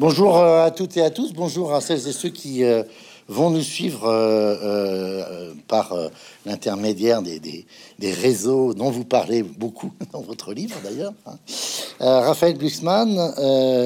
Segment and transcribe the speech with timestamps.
[0.00, 2.84] Bonjour euh, à toutes et à tous, bonjour à celles et ceux qui euh,
[3.28, 5.94] vont nous suivre euh, par
[6.46, 7.66] l'intermédiaire des,
[8.00, 11.12] réseaux dont vous parlez beaucoup dans votre livre d'ailleurs.
[11.26, 11.36] hein.
[12.00, 13.14] Raphaël Glucksmann,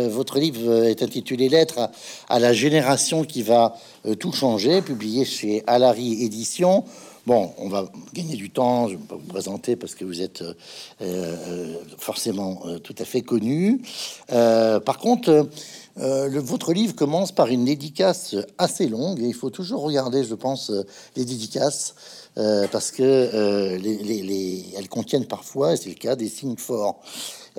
[0.08, 1.90] votre livre est intitulé Lettres
[2.28, 3.74] à, la génération qui va
[4.21, 6.85] tout changer, publié chez Alary Éditions.
[7.26, 10.22] Bon, on va gagner du temps, je ne vais pas vous présenter parce que vous
[10.22, 10.44] êtes
[11.99, 13.83] forcément tout à fait connu.
[14.28, 15.49] Par contre,
[15.99, 20.25] euh, le, votre livre commence par une dédicace assez longue et il faut toujours regarder,
[20.25, 20.83] je pense, euh,
[21.17, 21.95] les dédicaces
[22.37, 26.57] euh, parce que les, les- les- elles contiennent parfois, et c'est le cas, des signes
[26.57, 27.01] forts.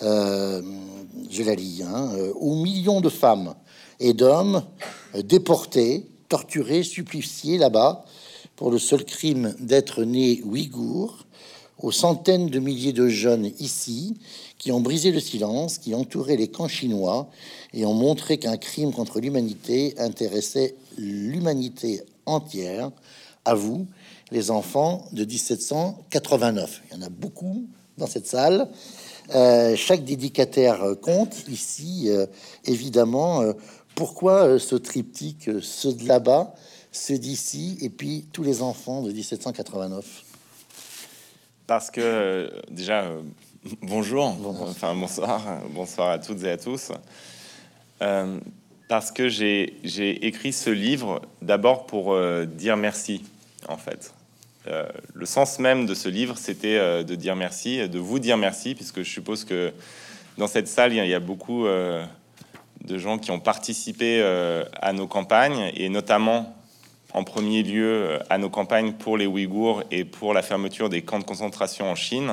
[0.01, 3.55] Je la lis, hein, aux millions de femmes
[4.01, 4.63] et d'hommes
[5.23, 8.03] déportés, torturés, suppliciés là-bas
[8.57, 11.25] pour le seul crime d'être nés ouïghours,
[11.79, 14.17] aux centaines de milliers de jeunes ici
[14.65, 17.29] qui ont brisé le silence, qui entouraient les camps chinois
[17.71, 22.89] et ont montré qu'un crime contre l'humanité intéressait l'humanité entière.
[23.45, 23.85] À vous,
[24.31, 26.81] les enfants de 1789.
[26.89, 27.67] Il y en a beaucoup
[27.99, 28.67] dans cette salle.
[29.35, 32.25] Euh, chaque dédicataire compte ici, euh,
[32.65, 33.43] évidemment.
[33.43, 33.53] euh,
[33.93, 36.55] pourquoi ce triptyque, ceux de là-bas,
[36.91, 40.23] ceux d'ici, et puis tous les enfants de 1789
[41.67, 43.11] Parce que déjà,
[43.81, 44.69] bonjour, Bonjour.
[44.69, 46.91] enfin bonsoir, bonsoir à toutes et à tous.
[48.01, 48.39] Euh,
[48.87, 53.23] parce que j'ai écrit ce livre d'abord pour euh, dire merci,
[53.67, 54.13] en fait.
[54.67, 58.75] Euh, le sens même de ce livre, c'était de dire merci, de vous dire merci,
[58.75, 59.73] puisque je suppose que
[60.37, 64.21] dans cette salle, il y y a beaucoup de gens qui ont participé
[64.81, 66.55] à nos campagnes, et notamment
[67.13, 71.19] en premier lieu à nos campagnes pour les Ouïghours et pour la fermeture des camps
[71.19, 72.31] de concentration en Chine.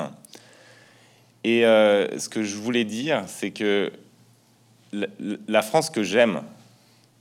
[1.44, 3.92] Et euh, ce que je voulais dire, c'est que
[4.92, 6.42] la- France que j'aime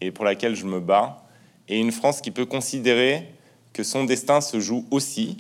[0.02, 1.24] et pour laquelle je me bats
[1.70, 3.28] est une France qui peut considérer
[3.74, 5.38] que son destin se joue aussi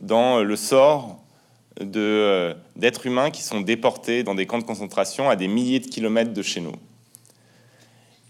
[0.00, 1.20] dans le sort
[1.80, 5.86] euh, d'êtres humains qui sont déportés dans des camps de concentration à des milliers de
[5.86, 6.74] kilomètres de chez nous.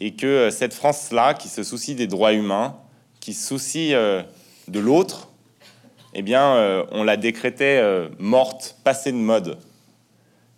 [0.00, 2.76] Et que euh, cette France-là, qui se soucie des droits humains,
[3.20, 5.29] qui se soucie de l'autre,
[6.14, 9.58] eh bien, euh, on la décrétait euh, morte, passée de mode.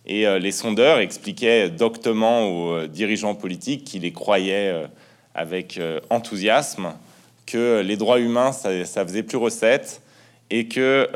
[0.05, 4.85] Et euh, les sondeurs expliquaient doctement aux dirigeants politiques qui les croyaient
[5.35, 6.93] avec enthousiasme
[7.45, 10.01] que les droits humains, ça, ça faisait plus recette
[10.49, 11.07] et que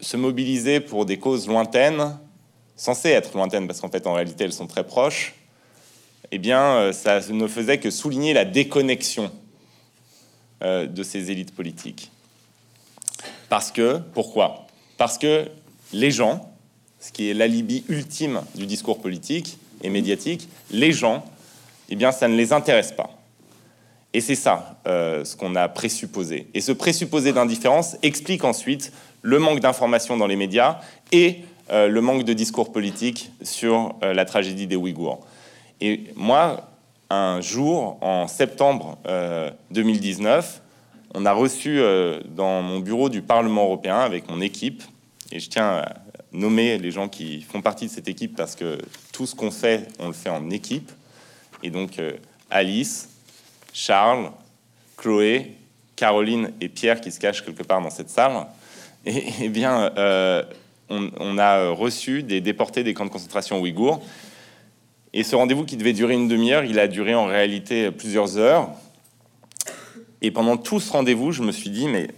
[0.00, 2.18] se mobiliser pour des causes lointaines,
[2.76, 5.34] censées être lointaines, parce qu'en fait, en réalité, elles sont très proches,
[6.32, 9.30] eh bien, ça ne faisait que souligner la déconnexion
[10.60, 12.10] de ces élites politiques.
[13.52, 14.66] Parce que, pourquoi?
[14.96, 15.46] Parce que
[15.92, 16.54] les gens,
[16.98, 21.22] ce qui est l'alibi ultime du discours politique et médiatique, les gens,
[21.90, 23.10] eh bien, ça ne les intéresse pas.
[24.14, 26.46] Et c'est ça euh, ce qu'on a présupposé.
[26.54, 28.90] Et ce présupposé d'indifférence explique ensuite
[29.20, 30.80] le manque d'information dans les médias
[31.12, 31.40] et
[31.70, 35.26] euh, le manque de discours politique sur euh, la tragédie des Ouïghours.
[35.82, 36.70] Et moi,
[37.10, 40.61] un jour, en septembre euh, 2019,
[41.14, 44.82] on a reçu euh, dans mon bureau du Parlement européen avec mon équipe,
[45.30, 45.94] et je tiens à
[46.32, 48.78] nommer les gens qui font partie de cette équipe parce que
[49.12, 50.90] tout ce qu'on fait, on le fait en équipe.
[51.62, 52.12] Et donc euh,
[52.50, 53.10] Alice,
[53.72, 54.30] Charles,
[54.96, 55.52] Chloé,
[55.96, 58.46] Caroline et Pierre qui se cachent quelque part dans cette salle.
[59.04, 60.42] Et, eh bien, euh,
[60.88, 64.02] on, on a reçu des déportés des camps de concentration ouïghours.
[65.12, 68.70] Et ce rendez-vous qui devait durer une demi-heure, il a duré en réalité plusieurs heures.
[70.22, 72.08] Et pendant tout ce rendez-vous, je me suis dit, mais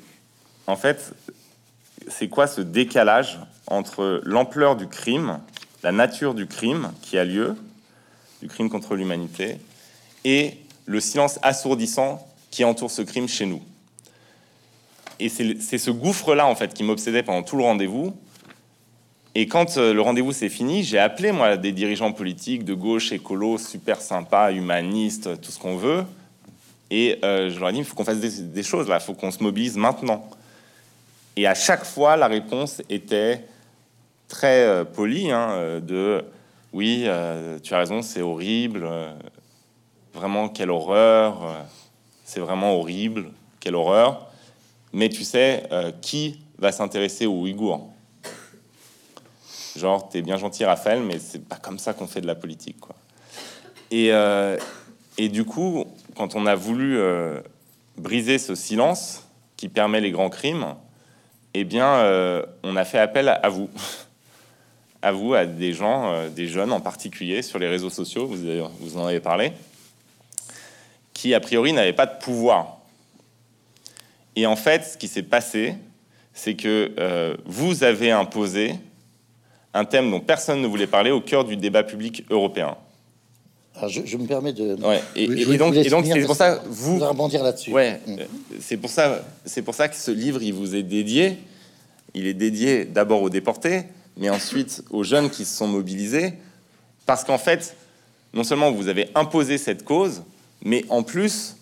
[0.67, 1.15] en fait,
[2.07, 5.41] c'est quoi ce décalage entre l'ampleur du crime,
[5.83, 7.57] la nature du crime qui a lieu,
[8.43, 9.57] du crime contre l'humanité,
[10.25, 13.63] et le silence assourdissant qui entoure ce crime chez nous?
[15.19, 18.15] Et c'est ce gouffre-là, en fait, qui m'obsédait pendant tout le rendez-vous.
[19.35, 23.13] Et quand euh, le rendez-vous s'est fini, j'ai appelé, moi, des dirigeants politiques de gauche,
[23.13, 26.05] écolo, super sympas, humanistes, tout ce qu'on veut.
[26.97, 29.15] Et euh, je leur ai dit, il faut qu'on fasse des, choses, là, il faut
[29.15, 30.31] qu'on se mobilise maintenant.
[31.35, 33.45] Et à chaque fois, la réponse était
[34.29, 36.25] très euh, polie, hein, euh, de
[36.73, 37.09] oui,
[37.65, 38.89] tu as raison, c'est horrible,
[40.13, 41.65] vraiment quelle horreur,
[42.25, 43.31] c'est vraiment horrible,
[43.61, 44.29] quelle horreur.
[44.93, 45.69] Mais tu sais,
[46.01, 47.89] qui va s'intéresser aux Ouïghours?
[49.77, 52.81] Genre, t'es bien gentil, Raphaël, mais c'est pas comme ça qu'on fait de la politique,
[52.81, 52.97] quoi.
[53.93, 54.11] Et,
[55.17, 55.85] et du coup,
[56.17, 57.41] quand on a voulu euh,
[57.97, 60.75] briser ce silence qui permet les grands crimes,
[61.55, 63.71] eh bien, euh, on a fait appel à vous,
[65.03, 68.39] à vous, à des gens, euh, des jeunes en particulier, sur les réseaux sociaux, vous,
[68.81, 69.53] vous en avez parlé,
[71.13, 72.79] qui a priori n'avaient pas de pouvoir.
[74.35, 75.77] Et en fait, ce qui s'est passé,
[76.33, 78.75] c'est que vous avez imposé
[79.73, 82.77] un thème dont personne ne voulait parler au cœur du débat public européen.
[83.77, 84.77] Alors je, me permets de.
[84.85, 85.27] Ouais, et,
[85.57, 86.99] donc, c'est pour ça vous.
[86.99, 87.73] rebondir là-dessus.
[87.73, 88.19] Ouais, mm.
[88.19, 88.25] euh,
[88.61, 91.39] c'est pour ça, c'est pour ça que ce livre, il vous est dédié.
[92.15, 93.83] Il est dédié d'abord aux déportés,
[94.17, 96.35] mais ensuite aux jeunes qui se sont mobilisés,
[97.07, 97.75] parce qu'en fait,
[98.33, 100.23] non seulement vous avez imposé cette cause,
[100.65, 101.57] mais en plus,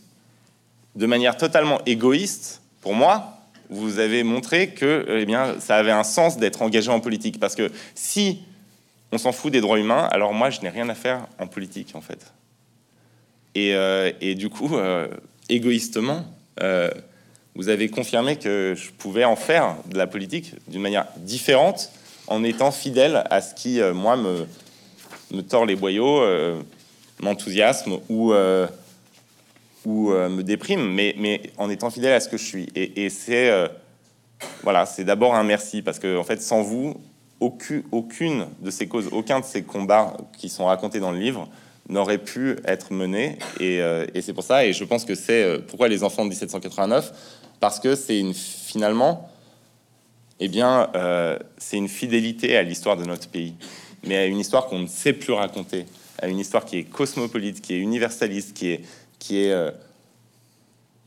[0.94, 3.38] de manière totalement égoïste, pour moi,
[3.70, 7.40] vous avez montré que eh bien, ça avait un sens d'être engagé en politique.
[7.40, 8.42] Parce que si
[9.12, 11.94] on s'en fout des droits humains, alors moi, je n'ai rien à faire en politique,
[11.94, 12.32] en fait.
[13.54, 15.06] Et, euh, du coup, euh,
[15.50, 16.24] égoïstement,
[16.62, 16.90] euh,
[17.54, 21.90] vous avez confirmé que je pouvais en faire de la politique d'une manière différente,
[22.26, 24.46] en étant fidèle à ce qui, moi, me,
[25.30, 26.22] me tord les boyaux,
[27.20, 28.32] m'enthousiasme ou,
[29.84, 32.68] ou me déprime, mais, mais en étant fidèle à ce que je suis.
[32.74, 33.52] Et, et c'est
[34.62, 36.96] voilà, c'est d'abord un merci, parce que en fait, sans vous,
[37.42, 41.48] aucune, de ces causes, aucun de ces combats qui sont racontés dans le livre
[41.88, 43.38] n'aurait pu être mené.
[43.60, 46.30] Euh, et, c'est pour ça, et je pense que c'est euh, pourquoi les enfants de
[46.30, 47.12] 1789,
[47.60, 49.28] parce que c'est une, finalement,
[50.38, 53.54] eh bien, euh, c'est une fidélité à l'histoire de notre pays,
[54.06, 55.86] mais à une histoire qu'on ne sait plus raconter,
[56.20, 58.80] à une histoire qui est cosmopolite, qui est universaliste, qui est,
[59.18, 59.72] qui est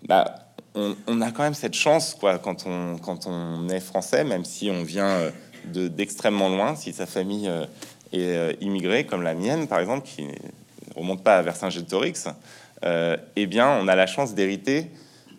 [0.05, 0.35] bah,
[0.75, 4.45] on, on, a quand même cette chance, quoi, quand on, quand on est français, même
[4.45, 5.31] si on vient
[5.65, 7.65] d'extrêmement loin, si sa famille euh,
[8.13, 10.31] est euh, immigrée, comme la mienne par exemple, qui ne
[10.95, 12.27] remonte pas à Vercingétorix,
[12.83, 14.88] euh, eh bien, on a la chance d'hériter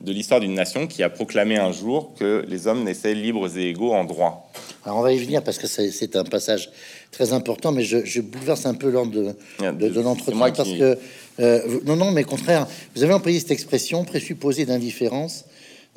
[0.00, 3.70] de l'histoire d'une nation qui a proclamé un jour que les hommes naissaient libres et
[3.70, 4.50] égaux en droit.
[4.84, 6.70] Alors on va y venir parce que c'est un passage
[7.10, 10.98] très important, mais je, bouleverse un peu l'ordre de, de, l'entretien parce que
[11.86, 15.46] non, non, mais contraire, vous avez employé cette expression présupposée d'indifférence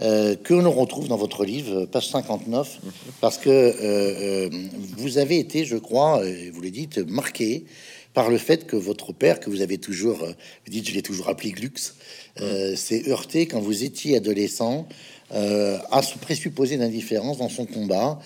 [0.02, 2.80] euh, que l'on retrouve dans votre livre, page 59,
[3.20, 4.50] parce que euh, euh,
[4.98, 6.22] vous avez été, je crois,
[6.54, 7.66] vous le dites, marqué
[8.14, 11.28] par le fait que votre père, que vous avez toujours, vous dites, je l'ai toujours
[11.30, 11.96] appelé Glux,
[12.76, 14.88] s'est heurté quand vous étiez adolescent
[15.32, 18.20] à se présupposer d'indifférence dans son combat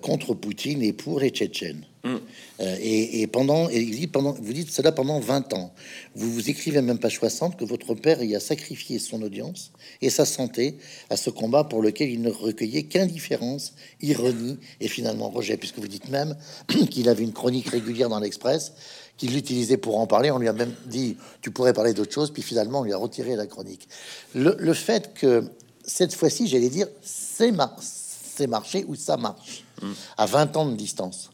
[0.00, 1.84] contre Poutine et pour les Tchétchènes.
[2.04, 2.16] Mm.
[2.60, 5.72] Euh, et, pendant, et pendant, vous dites cela pendant 20 ans.
[6.14, 10.10] Vous vous écrivez même page 60 que votre père y a sacrifié son audience et
[10.10, 10.78] sa santé
[11.10, 15.88] à ce combat pour lequel il ne recueillait qu'indifférence, ironie et finalement rejet, puisque vous
[15.88, 16.36] dites même
[16.90, 18.72] qu'il avait une chronique régulière dans l'Express,
[19.16, 20.30] qu'il l'utilisait pour en parler.
[20.32, 22.96] On lui a même dit tu pourrais parler d'autre chose, puis finalement on lui a
[22.96, 23.88] retiré la chronique.
[24.34, 25.44] Le, fait que
[25.84, 27.52] cette fois-ci, j'allais dire, c'est
[28.48, 29.92] marché ou ça marche mm.
[30.16, 31.30] à 20 ans de distance.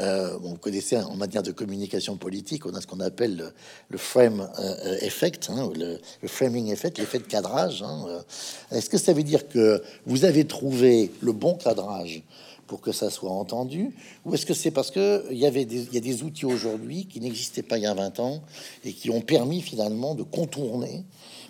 [0.00, 3.52] Euh, vous connaissez en matière de communication politique, on a ce qu'on appelle
[3.88, 5.98] le, frame euh, effect, hein, le,
[6.28, 7.82] framing effect, l'effet de cadrage.
[7.82, 8.76] Hein, euh.
[8.76, 12.22] Est-ce que ça veut dire que vous avez trouvé le bon cadrage
[12.66, 13.94] pour que ça soit entendu
[14.24, 17.20] Ou est-ce que c'est parce qu'il y, avait des, y a des outils aujourd'hui qui
[17.20, 18.42] n'existaient pas il y a 20 ans
[18.84, 21.04] et qui ont permis finalement de contourner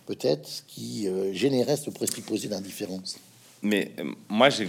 [0.04, 3.16] peut-être ce qui générait ce présupposé d'indifférence?
[3.66, 4.66] Mais euh, moi, j'ai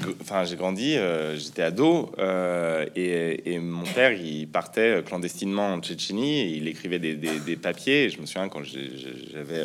[0.55, 6.67] grandi, euh, j'étais ado, euh, et, mon père, il partait clandestinement en Tchétchénie, et il
[6.67, 8.09] écrivait des, papiers.
[8.09, 9.63] Je me souviens quand j'avais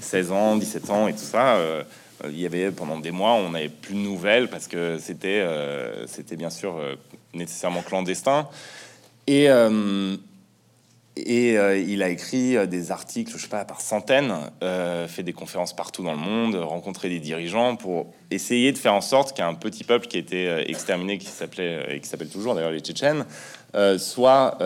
[0.00, 1.58] 16 ans, 17 ans et tout ça,
[2.24, 5.44] il y avait pendant des mois, on n'avait plus de nouvelles parce que c'était
[6.06, 6.80] c'était bien sûr
[7.32, 8.48] nécessairement clandestin.
[9.26, 9.48] Et
[11.26, 15.22] et euh, il a écrit euh, des articles, je sais pas, par centaines, euh, fait
[15.22, 19.36] des conférences partout dans le monde, rencontré des dirigeants pour essayer de faire en sorte
[19.36, 23.24] qu'un petit peuple qui était exterminé, qui s'appelait et qui s'appelle toujours d'ailleurs les Tchétchènes,
[23.98, 24.58] soit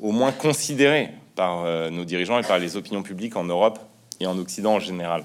[0.00, 3.78] au moins considéré par nos dirigeants et par les opinions publiques en Europe
[4.20, 5.24] et en Occident en général.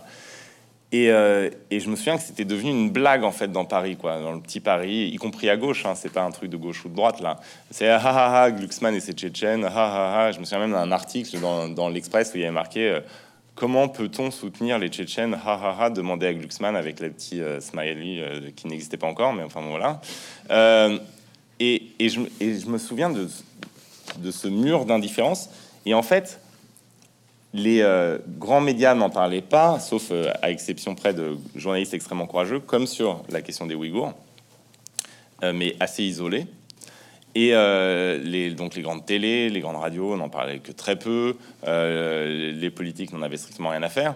[0.94, 4.22] Euh, et, je me souviens que c'était devenu une blague en fait dans Paris, quoi,
[4.22, 5.86] dans le petit Paris, y compris à gauche.
[5.86, 7.40] Hein, c'est pas un truc de gauche ou de droite là.
[7.72, 9.66] C'est ah ah ah Glucksmann et ses Tchétchènes.
[9.66, 10.32] Ah ah ah.
[10.32, 13.02] Je me souviens même d'un article dans, l'Express où il y avait marqué euh,
[13.56, 15.90] comment peut-on soutenir les Tchétchènes Ah ah ah?
[15.90, 19.72] Demandait à Glucksmann avec les petits euh, smiley qui n'existait pas encore, mais enfin bon,
[19.72, 20.00] voilà.
[21.60, 25.50] Et, je, me souviens de ce mur d'indifférence.
[25.86, 26.40] Et en fait,
[27.54, 32.28] les euh, grands médias n'en parlaient pas, sauf euh, à exception près de journalistes extrêmement
[32.28, 34.14] courageux, comme sur la question des Ouïghours,
[35.44, 36.46] euh, mais assez isolés.
[37.36, 37.52] Et
[38.56, 41.36] donc les grandes télés, les grandes radios n'en parlaient que très peu,
[41.68, 44.16] les politiques n'en avaient strictement rien à faire.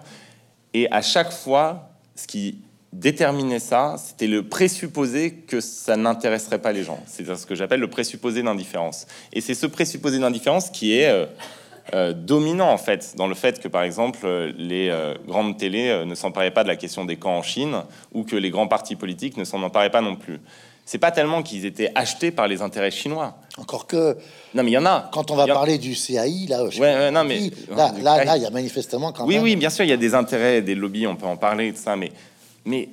[0.73, 2.57] Et à chaque fois, ce qui
[2.91, 7.00] déterminer ça, c'était le présupposé que ça n'intéresserait pas les gens.
[7.05, 9.05] C'est ce que j'appelle le présupposé d'indifférence.
[9.33, 11.27] Et c'est ce présupposé d'indifférence qui est
[11.93, 14.25] euh, euh, dominant en fait, dans le fait que par exemple
[14.57, 17.83] les euh, grandes télés ne s'emparaient pas de la question des camps en Chine
[18.13, 20.39] ou que les grands partis politiques ne s'en emparaient pas non plus.
[20.86, 23.38] C'est pas tellement qu'ils étaient achetés par les intérêts chinois.
[23.57, 24.17] Encore que.
[24.53, 25.10] Non, mais il y en a.
[25.13, 28.50] Quand on va parler du CAI, là, ouais, non, mais là, là, il y a
[28.50, 29.43] manifestement quand oui, même.
[29.43, 31.77] Oui, bien sûr, il y a des intérêts, des lobbies, on peut en parler de
[31.77, 32.12] ça, mais
[32.65, 32.89] mais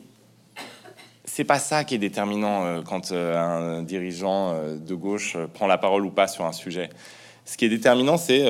[1.39, 5.69] c'est pas ça qui est déterminant euh, quand euh, un dirigeant euh, de gauche prend
[5.69, 6.91] la parole ou pas sur un sujet.
[7.49, 8.45] Ce qui est déterminant, c'est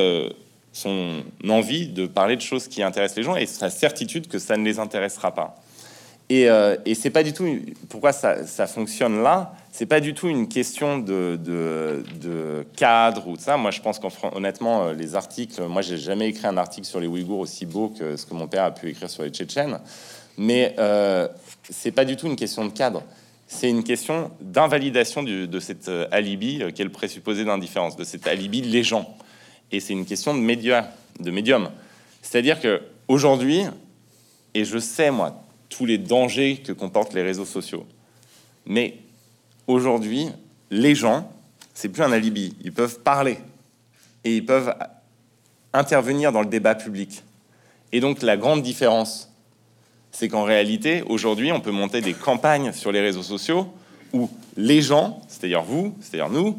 [0.72, 4.56] son envie de parler de choses qui intéressent les gens et sa certitude que ça
[4.56, 5.56] ne les intéressera pas.
[6.28, 6.48] Et,
[6.84, 7.46] et c'est pas du tout
[7.88, 9.54] pourquoi ça, fonctionne là.
[9.70, 13.56] C'est pas du tout une question de, cadre ou de ça.
[13.56, 15.62] Moi, je pense qu'honnêtement, les articles.
[15.62, 18.48] Moi, j'ai jamais écrit un article sur les Ouïghours aussi beau que ce que mon
[18.48, 19.78] père a pu écrire sur les Tchétchènes.
[20.38, 21.26] Mais euh,
[21.68, 23.02] c'est pas du tout une question de cadre.
[23.50, 28.04] C'est une question d'invalidation de cet euh, alibi euh, qui est le présupposé d'indifférence, de
[28.04, 29.16] cet alibi les gens.
[29.72, 31.70] Et c'est une question de, média, de médium.
[32.20, 33.62] C'est-à-dire que aujourd'hui,
[34.52, 37.86] et je sais moi tous les dangers que comportent les réseaux sociaux,
[38.66, 38.98] mais
[39.66, 40.28] aujourd'hui,
[40.70, 41.30] les gens,
[41.72, 42.54] c'est plus un alibi.
[42.62, 43.38] Ils peuvent parler
[44.24, 44.74] et ils peuvent
[45.72, 47.22] intervenir dans le débat public.
[47.92, 49.27] Et donc la grande différence
[50.12, 53.72] c'est qu'en réalité, aujourd'hui, on peut monter des campagnes sur les réseaux sociaux
[54.12, 56.58] où les gens, c'est-à-dire vous, c'est-à-dire nous,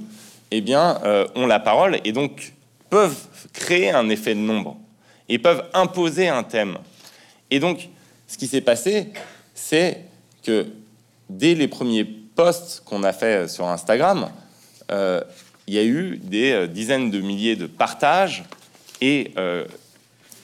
[0.51, 2.53] eh bien, euh, ont la parole et donc
[2.89, 4.77] peuvent créer un effet de nombre
[5.27, 6.77] et peuvent imposer un thème.
[7.51, 7.89] Et donc,
[8.27, 9.09] ce qui s'est passé,
[9.53, 10.05] c'est
[10.43, 10.67] que
[11.29, 14.29] dès les premiers posts qu'on a fait sur Instagram,
[14.91, 15.21] euh,
[15.67, 18.43] il y a eu des euh, dizaines de milliers de partages
[19.01, 19.33] et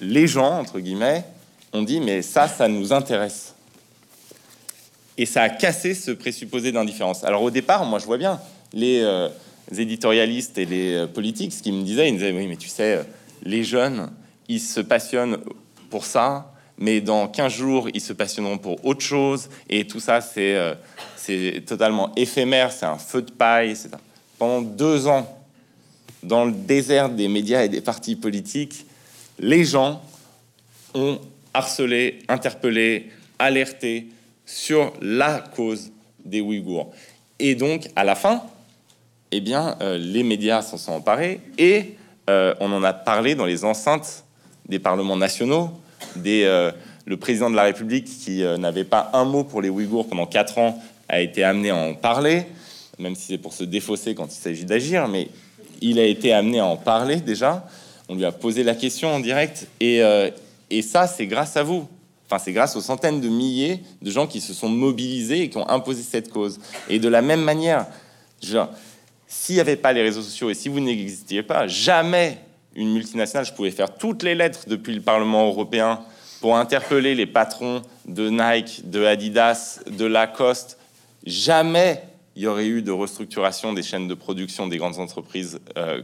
[0.02, 1.26] les gens, entre guillemets,
[1.76, 3.54] on dit mais ça, ça nous intéresse.
[5.18, 7.24] Et ça a cassé ce présupposé d'indifférence.
[7.24, 8.40] Alors au départ, moi je vois bien
[8.74, 9.30] les, euh,
[9.78, 12.70] éditorialistes et les euh, politiques, ce qu'ils me disaient, ils me disaient oui mais tu
[12.70, 13.04] sais, euh,
[13.44, 14.10] les jeunes,
[14.48, 15.38] ils se passionnent
[15.90, 20.22] pour ça, mais dans 15 jours, ils se passionneront pour autre chose, et tout ça,
[20.22, 20.58] c'est
[21.16, 23.76] c'est totalement éphémère, c'est un feu de paille.
[24.38, 25.28] Pendant deux ans,
[26.22, 28.86] dans le désert des médias et des partis politiques,
[29.40, 30.02] les gens
[30.94, 31.20] ont
[31.56, 33.10] harcelé, interpellé,
[33.40, 34.08] alerté
[34.46, 35.92] sur la cause
[36.24, 36.92] des Ouïghours.
[37.40, 38.44] Et donc, à la fin,
[39.32, 41.96] eh bien, euh, les médias s'en sont emparés et
[42.30, 44.24] euh, on en a parlé dans les enceintes
[44.68, 45.72] des parlements nationaux,
[46.16, 46.72] des, euh,
[47.06, 50.58] le président de la République qui n'avait pas un mot pour les Ouïghours pendant quatre
[50.58, 52.44] ans a été amené à en parler,
[52.98, 55.30] même si c'est pour se défausser quand il s'agit d'agir, mais
[55.82, 57.68] il a été amené à en parler déjà.
[58.10, 60.02] On lui a posé la question en direct et,
[60.78, 61.88] et ça, c'est grâce à vous.
[62.26, 65.58] Enfin, c'est grâce aux centaines de milliers de gens qui se sont mobilisés et qui
[65.58, 66.60] ont imposé cette cause.
[66.90, 67.86] Et de la même manière,
[69.26, 72.40] s'il n'y avait pas les réseaux sociaux et si vous n'existiez pas, jamais
[72.76, 76.02] une multinationale, je pouvais faire toutes les lettres depuis le Parlement européen
[76.42, 80.78] pour interpeller les patrons de Nike, de Adidas, de Lacoste.
[81.26, 82.04] Jamais
[82.36, 86.02] il y aurait eu de restructuration des chaînes de production des grandes entreprises euh,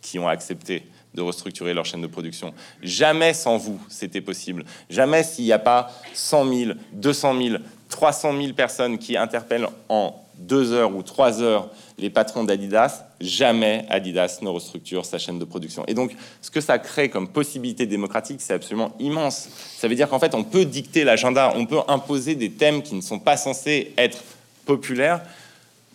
[0.00, 0.84] qui ont accepté
[1.14, 2.52] de restructurer leur chaîne de production.
[2.82, 4.64] Jamais sans vous, c'était possible.
[4.90, 7.56] Jamais s'il n'y a pas 100 000, 200 000,
[7.88, 13.86] 300 000 personnes qui interpellent en deux heures ou trois heures les patrons d'Adidas, jamais
[13.88, 15.84] Adidas ne restructure sa chaîne de production.
[15.86, 19.48] Et donc, ce que ça crée comme possibilité démocratique, c'est absolument immense.
[19.76, 22.96] Ça veut dire qu'en fait, on peut dicter l'agenda, on peut imposer des thèmes qui
[22.96, 24.18] ne sont pas censés être
[24.66, 25.20] populaires,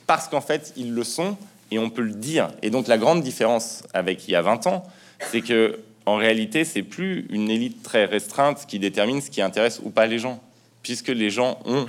[0.07, 1.35] parce qu'en fait, ils le sont,
[1.71, 2.49] et on peut le dire.
[2.61, 4.83] Et donc, la grande différence avec il y a 20 ans,
[5.31, 9.79] c'est que en réalité, c'est plus une élite très restreinte qui détermine ce qui intéresse
[9.83, 10.41] ou pas les gens,
[10.81, 11.85] puisque les gens ont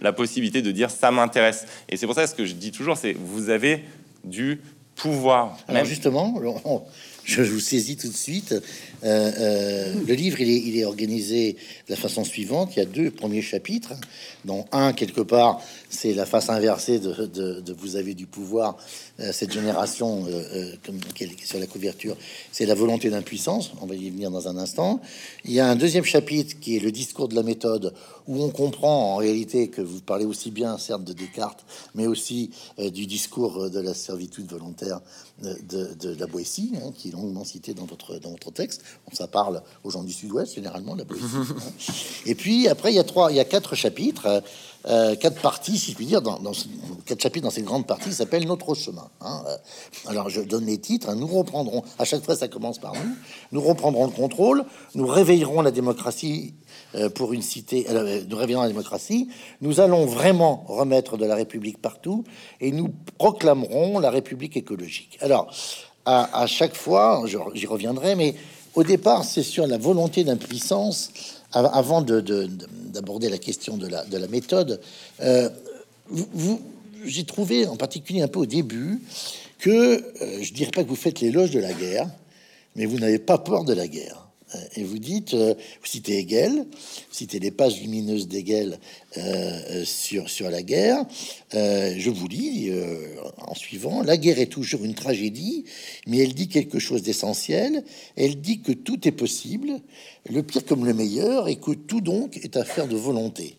[0.00, 1.66] la possibilité de dire ça m'intéresse.
[1.88, 3.84] Et c'est pour ça que ce que je dis toujours, c'est vous avez
[4.24, 4.60] du
[4.94, 5.58] pouvoir.
[5.68, 6.34] Alors justement,
[7.24, 8.52] je vous saisis tout de suite.
[8.52, 12.72] Euh, euh, le livre, il est, organisé de la façon suivante.
[12.76, 13.92] Il y a deux premiers chapitres,
[14.44, 18.76] dont un, quelque part, c'est la face inversée de, Vous avez du pouvoir.
[19.20, 20.26] Euh, cette génération,
[20.84, 22.16] comme qui est sur la couverture,
[22.52, 23.72] c'est la volonté d'impuissance.
[23.80, 25.00] On va y venir dans un instant.
[25.44, 27.94] Il y a un deuxième chapitre qui est le discours de la méthode,
[28.26, 32.50] où on comprend en réalité que vous parlez aussi bien, certes, de Descartes, mais aussi
[32.78, 35.00] du discours de la servitude volontaire
[35.42, 38.82] de, la Boétie, hein, qui est longuement cité dans votre, dans votre texte.
[39.12, 41.28] ça parle aux gens du Sud-Ouest, généralement, la politique.
[41.34, 41.56] Hein.
[42.26, 44.42] Et puis, après, il y a trois, il y a quatre chapitres,
[44.86, 46.52] euh, quatre parties, si je puis dire, dans, dans
[47.04, 49.08] quatre chapitres dans cette grande partie, s'appelle Notre chemin.
[49.20, 49.44] Hein.
[50.06, 51.10] Alors, je donne les titres.
[51.10, 51.16] Hein.
[51.16, 53.16] Nous reprendrons, à chaque fois, ça commence par nous.
[53.52, 54.64] Nous reprendrons le contrôle.
[54.94, 56.54] Nous réveillerons la démocratie
[56.94, 59.28] euh, pour une cité, euh, nous réveillons la démocratie,
[59.60, 62.24] nous allons vraiment remettre de la République partout
[62.60, 65.16] et nous proclamerons la République écologique.
[65.20, 65.54] Alors,
[66.10, 67.22] à, chaque fois,
[67.54, 68.34] j'y reviendrai, mais
[68.74, 71.10] au départ, c'est sur la volonté d'impuissance,
[71.52, 74.80] avant d'aborder la question de la, de la méthode.
[75.20, 75.48] Euh,
[77.04, 79.00] j'ai trouvé en particulier un peu au début
[79.58, 80.04] que,
[80.40, 82.08] je dirais pas que vous faites l'éloge de la guerre,
[82.76, 84.29] mais vous n'avez pas peur de la guerre.
[84.54, 86.66] Euh, et vous dites, euh, vous citez Hegel, vous
[87.10, 88.78] citez les pages lumineuses d'Hegel
[89.16, 91.04] euh, sur, sur la guerre.
[91.52, 92.70] je vous lis
[93.38, 95.64] en suivant, la guerre est toujours une tragédie,
[96.06, 97.84] mais elle dit quelque chose d'essentiel.
[98.16, 99.80] Elle dit que tout est possible,
[100.28, 103.56] le pire comme le meilleur, et que tout donc est affaire de volonté.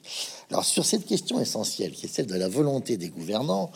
[0.51, 3.71] Alors sur cette question essentielle, qui est celle de la volonté des gouvernants,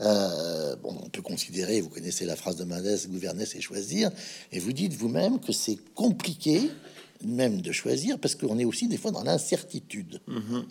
[0.00, 4.10] euh, bon, on peut considérer, vous connaissez la phrase de Mendes, gouverner c'est choisir,
[4.52, 6.70] et vous dites vous-même que c'est compliqué
[7.24, 10.20] même de choisir parce qu'on est aussi des fois dans l'incertitude.
[10.28, 10.62] Mm-hmm.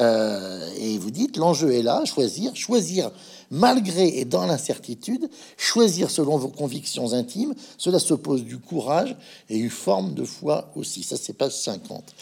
[0.00, 3.10] Euh, et vous dites l'enjeu est là, choisir, choisir
[3.50, 9.16] malgré et dans l'incertitude, choisir selon vos convictions intimes, cela suppose du courage
[9.48, 11.02] et une forme de foi aussi.
[11.02, 12.14] Ça c'est pas 50.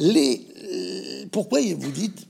[0.00, 0.46] Les,
[1.30, 2.26] pourquoi vous dites,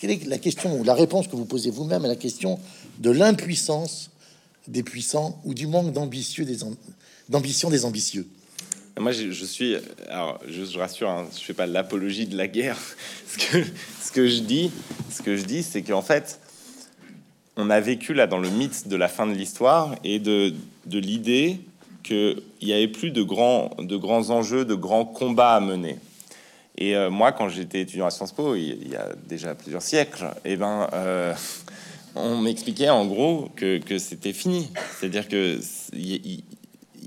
[0.00, 2.58] quelle est la question ou la réponse que vous posez vous-même à la question
[2.98, 4.10] de l'impuissance
[4.68, 6.46] des puissants ou du manque d'ambitieux
[7.28, 8.28] d'ambition des ambitieux?
[8.98, 9.76] Moi, je, suis,
[10.08, 12.78] alors, je, rassure, hein, je fais pas l'apologie de la guerre.
[13.26, 14.70] Ce que, je dis,
[15.10, 16.40] ce que je dis, c'est qu'en fait,
[17.56, 20.54] on a vécu là dans le mythe de la fin de l'histoire et de,
[20.86, 21.60] l'idée
[22.04, 25.98] qu'il n'y avait plus de grands enjeux, de grands combats à mener.
[26.78, 30.24] Et euh, moi, quand j'étais étudiant à Sciences Po, il, y a déjà plusieurs siècles,
[30.44, 31.34] et eh ben, euh,
[32.14, 34.68] on m'expliquait en gros que, que c'était fini.
[34.98, 35.58] C'est-à-dire que
[35.94, 36.42] il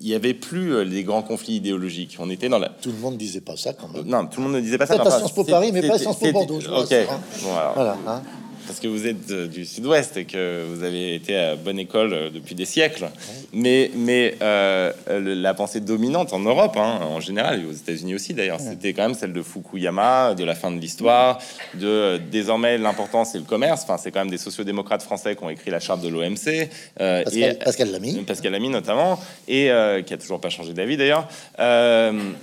[0.01, 2.17] y, avait plus euh, les grands conflits idéologiques.
[2.19, 2.69] On était dans la.
[2.69, 4.05] Tout le monde disait pas ça quand même.
[4.05, 4.97] Non, tout le monde ne disait pas ça.
[4.97, 6.59] Pas Sciences Po Paris, mais pas Sciences Po Bordeaux.
[6.59, 6.95] Ok.
[7.41, 7.97] voilà.
[8.07, 8.21] Hein
[8.65, 12.53] parce que vous êtes du Sud-Ouest et que vous avez été à bonne école depuis
[12.53, 13.09] des siècles.
[13.53, 18.33] Mais, mais euh, la pensée dominante en Europe, hein, en général, et aux États-Unis aussi
[18.33, 21.39] d'ailleurs, c'était quand même celle de Fukuyama, de la fin de l'histoire,
[21.73, 23.83] de désormais l'importance et le commerce.
[23.83, 26.69] Enfin, c'est quand même des sociodémocrates français qui ont écrit la charte de l'OMC.
[26.99, 28.23] Euh, Pascal, et, Pascal Lamy.
[28.23, 29.71] Pascal Lamy notamment, et
[30.05, 31.27] qui a toujours pas changé d'avis d'ailleurs,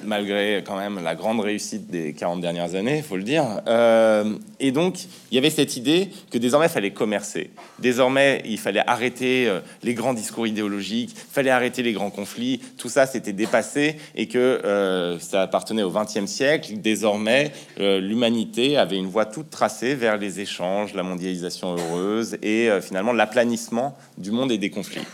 [0.05, 3.45] malgré quand même la grande réussite des 40 dernières années, il faut le dire.
[4.61, 4.99] et donc,
[5.31, 7.51] il y avait cette idée que désormais il fallait commercer.
[7.79, 10.96] Désormais, il fallait arrêter euh, les grands discours idéologiques,
[11.31, 12.61] fallait arrêter les grands conflits.
[12.79, 16.79] Tout ça, c'était dépassé et que euh, ça appartenait au XXe siècle.
[16.79, 22.71] Désormais, euh, l'humanité avait une voie toute tracée vers les échanges, la mondialisation heureuse et
[22.81, 25.05] finalement l'aplanissement du monde et des conflits.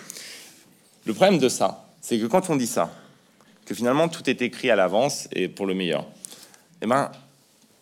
[1.05, 2.93] Le problème de ça, c'est que quand on dit ça,
[3.67, 6.07] que finalement tout est écrit à l'avance et pour le meilleur,
[6.81, 7.11] eh ben,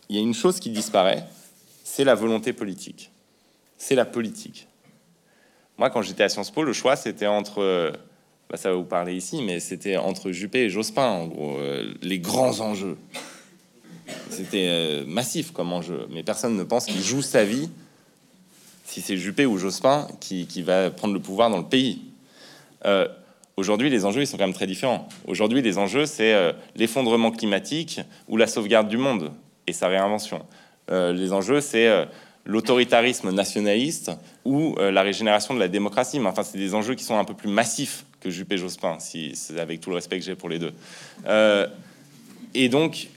[0.09, 1.25] il y a une chose qui disparaît,
[1.85, 3.11] c'est la volonté politique.
[3.79, 4.67] C'est la politique.
[5.81, 7.95] Moi, quand j'étais à Sciences Po, le choix, c'était entre...
[8.51, 11.95] Bah, ça va vous parler ici, mais c'était entre Juppé et Jospin, en gros, euh,
[12.03, 12.99] les grands enjeux.
[14.29, 17.71] C'était euh, massif comme enjeu, mais personne ne pense qu'il joue sa vie
[18.85, 22.03] si c'est Juppé ou Jospin qui, va prendre le pouvoir dans le pays.
[22.85, 23.09] Euh,
[23.57, 25.09] aujourd'hui, les enjeux, ils sont quand même très différents.
[25.27, 29.33] Aujourd'hui, les enjeux, c'est l'effondrement climatique ou la sauvegarde du monde
[29.67, 30.45] et sa réinvention.
[30.91, 32.05] Euh, les enjeux, c'est euh,
[32.45, 34.13] l'autoritarisme nationaliste
[34.45, 36.19] ou euh, la régénération de la démocratie.
[36.19, 39.35] Mais enfin, c'est des enjeux qui sont un peu plus massifs que Juppé Jospin, si,
[39.59, 40.73] avec tout le respect que j'ai pour les deux.
[42.55, 43.09] et donc,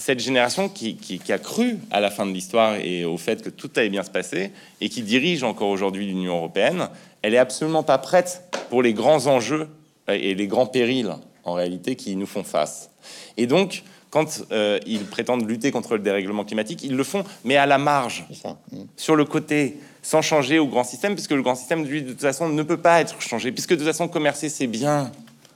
[0.00, 3.70] cette génération qui, a cru à la fin de l'histoire et au fait que tout
[3.76, 6.88] allait bien se passer et qui dirige encore aujourd'hui l'Union européenne,
[7.22, 9.68] elle est absolument pas prête pour les grands enjeux
[10.08, 12.90] et les grands périls en réalité qui nous font face.
[13.36, 17.56] Et donc, quand euh, ils prétendent lutter contre le dérèglement climatique, ils le font, mais
[17.56, 18.24] à la marge,
[18.72, 18.82] mm.
[18.96, 22.20] sur le côté, sans changer au grand système, puisque le grand système, lui, de toute
[22.20, 25.12] façon, ne peut pas être changé, puisque de toute façon, commercer, c'est bien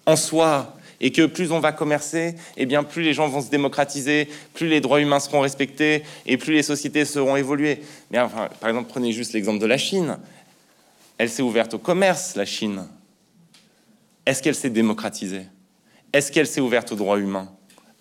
[0.07, 3.51] en soi, et que plus on va commercer, et bien plus les gens vont se
[3.51, 7.83] démocratiser, plus les droits humains seront respectés, et plus les sociétés seront évoluées.
[8.11, 10.19] Mais enfin, par exemple, prenez juste l'exemple de la Chine.
[11.19, 12.87] Elle s'est ouverte au commerce, la Chine.
[14.27, 15.47] Est-ce qu'elle s'est démocratisée?
[16.12, 17.51] Est-ce qu'elle s'est ouverte aux droits humains?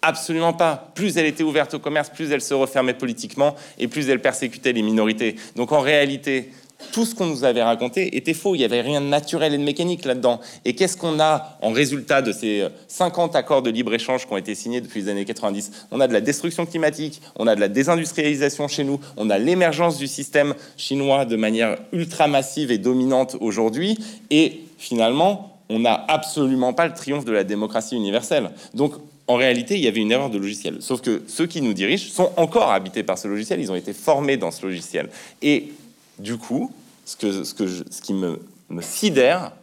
[0.06, 0.92] Absolument pas.
[0.96, 4.74] Plus elle était ouverte au commerce, plus elle se refermait politiquement et plus elle persécutait
[4.74, 5.38] les minorités.
[5.56, 6.52] Donc en réalité,
[6.92, 8.54] tout ce qu'on nous avait raconté était faux.
[8.54, 10.42] Il n'y avait rien de naturel et de mécanique là-dedans.
[10.66, 14.56] Et qu'est-ce qu'on a en résultat de ces 50 accords de libre-échange qui ont été
[14.56, 17.70] signés depuis les années 90 On a de la destruction climatique, on a de la
[17.70, 23.38] désindustrialisation chez nous, on a l'émergence du système chinois de manière ultra massive et dominante
[23.40, 23.98] aujourd'hui.
[24.32, 28.52] Et finalement, on n'a absolument pas le triomphe de la démocratie universelle.
[28.74, 28.96] Donc,
[29.28, 30.78] en réalité, il y avait une erreur de logiciel.
[30.82, 33.94] Sauf que ceux qui nous dirigent sont encore habités par ce logiciel, ils ont été
[33.94, 35.10] formés dans ce logiciel.
[35.42, 35.72] Et
[36.20, 36.72] du coup,
[37.06, 38.40] ce, que, ce, que ce qui me,
[38.82, 39.54] sidère,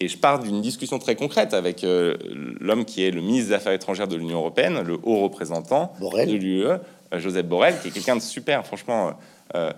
[0.00, 2.16] et je pars d'une discussion très concrète avec euh,
[2.60, 6.32] l'homme qui est le ministre des Affaires étrangères de l'Union européenne, le haut représentant de
[6.32, 6.78] l'UE, euh,
[7.14, 9.12] Joseph Borrell, qui est quelqu'un de super, franchement,
[9.54, 9.72] euh,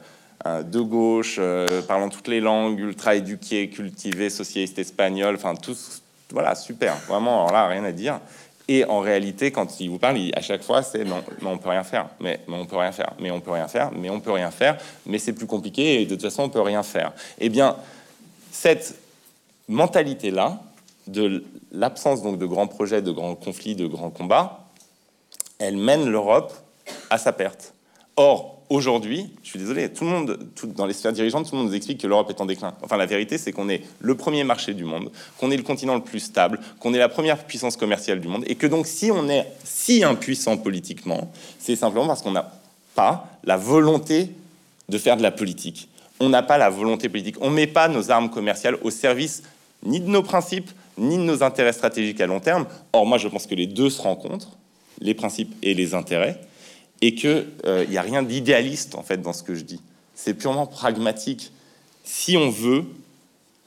[0.46, 1.40] de gauche,
[1.88, 5.76] parlant toutes les langues, ultra éduqué, cultivé, socialiste espagnol, enfin, tout,
[6.30, 8.20] voilà, super, vraiment, alors là, rien à dire.
[8.66, 11.68] Et en réalité, quand il vous parle, à chaque fois, c'est non, mais on peut
[11.68, 14.20] rien faire, mais, mais, on peut rien faire, mais on peut rien faire, mais on
[14.20, 17.12] peut rien faire, mais c'est plus compliqué et de toute façon, on peut rien faire.
[17.38, 17.76] Eh bien,
[18.50, 18.96] cette
[19.68, 20.60] mentalité-là,
[21.06, 24.64] de l'absence donc de grands projets, de grands conflits, de grands combats,
[25.58, 26.54] elle mène l'Europe
[27.10, 27.74] à sa perte.
[28.16, 30.38] Or, aujourd'hui, je suis désolé, tout le monde,
[30.76, 32.74] dans les sphères dirigeantes, tout le monde nous explique que l'Europe est en déclin.
[32.82, 35.94] Enfin, la vérité, c'est qu'on est le premier marché du monde, qu'on est le continent
[35.94, 39.10] le plus stable, qu'on est la première puissance commerciale du monde, et que donc, si
[39.10, 42.52] on est si impuissant politiquement, c'est simplement parce qu'on n'a
[42.94, 44.30] pas la volonté
[44.88, 45.88] de faire de la politique.
[46.20, 47.36] On n'a pas la volonté politique.
[47.40, 49.42] On ne met pas nos armes commerciales au service
[49.82, 52.66] ni de nos principes, ni de nos intérêts stratégiques à long terme.
[52.92, 54.56] Or, moi, je pense que les deux se rencontrent,
[55.00, 56.40] les principes et les intérêts
[57.06, 59.82] et qu'il n'y euh, a rien d'idéaliste en fait dans ce que je dis.
[60.14, 61.52] C'est purement pragmatique.
[62.02, 62.86] Si on veut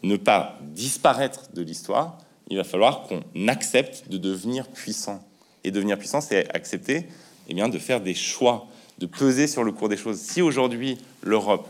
[0.01, 2.17] ne pas disparaître de l'histoire,
[2.49, 5.23] il va falloir qu'on accepte de devenir puissant.
[5.63, 7.05] Et devenir puissant, c'est accepter
[7.47, 8.65] eh bien, de faire des choix,
[8.97, 10.19] de peser sur le cours des choses.
[10.19, 11.67] Si aujourd'hui l'Europe,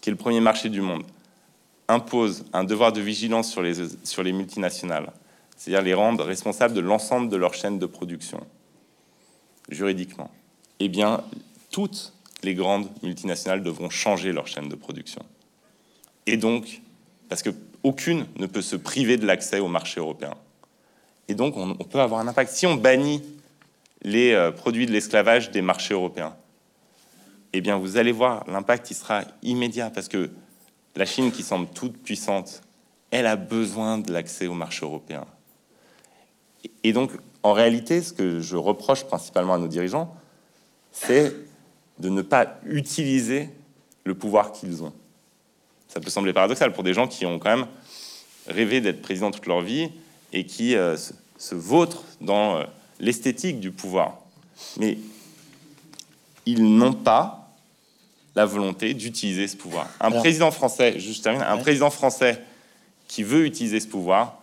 [0.00, 1.04] qui est le premier marché du monde,
[1.86, 5.12] impose un devoir de vigilance sur les, sur les multinationales,
[5.56, 8.44] c'est-à-dire les rendre responsables de l'ensemble de leur chaîne de production,
[9.68, 10.30] juridiquement,
[10.80, 11.22] eh bien,
[11.70, 15.22] toutes les grandes multinationales devront changer leur chaîne de production.
[16.26, 16.80] Et donc,
[17.28, 20.34] parce qu'aucune ne peut se priver de l'accès au marché européen.
[21.28, 22.50] Et donc, on, peut avoir un impact.
[22.52, 23.22] Si on bannit
[24.02, 26.34] les euh, produits de l'esclavage des marchés européens,
[27.52, 30.30] eh bien, vous allez voir, l'impact, il sera immédiat, parce que
[30.96, 32.62] la Chine, qui semble toute puissante,
[33.10, 35.24] elle a besoin de l'accès au marché européen.
[36.84, 40.14] Et donc, en réalité, ce que je reproche principalement à nos dirigeants,
[40.92, 41.32] c'est
[41.98, 43.50] de ne pas utiliser
[44.04, 44.92] le pouvoir qu'ils ont.
[45.88, 47.66] Ça peut sembler paradoxal pour des gens qui ont quand même
[48.46, 49.90] rêvé d'être président toute leur vie
[50.32, 50.96] et qui euh,
[51.38, 52.64] se, vautrent dans euh,
[53.00, 54.18] l'esthétique du pouvoir.
[54.76, 54.98] Mais
[56.46, 57.50] ils n'ont pas
[58.34, 59.88] la volonté d'utiliser ce pouvoir.
[60.00, 62.42] Un président français, juste un président français
[63.08, 64.38] qui veut utiliser ce pouvoir,